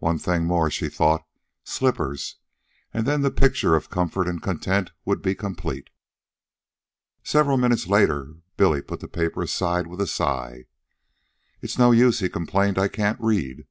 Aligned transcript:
One 0.00 0.18
thing 0.18 0.46
more, 0.46 0.68
she 0.68 0.88
thought 0.88 1.24
slippers; 1.62 2.38
and 2.92 3.06
then 3.06 3.22
the 3.22 3.30
picture 3.30 3.76
of 3.76 3.88
comfort 3.88 4.26
and 4.26 4.42
content 4.42 4.90
would 5.04 5.22
be 5.22 5.36
complete. 5.36 5.90
Several 7.22 7.56
minutes 7.56 7.86
later 7.86 8.34
Billy 8.56 8.82
put 8.82 8.98
the 8.98 9.06
paper 9.06 9.42
aside 9.42 9.86
with 9.86 10.00
a 10.00 10.08
sigh. 10.08 10.64
"It's 11.60 11.78
no 11.78 11.92
use," 11.92 12.18
he 12.18 12.28
complained. 12.28 12.78
"I 12.80 12.88
can't 12.88 13.20
read." 13.20 13.68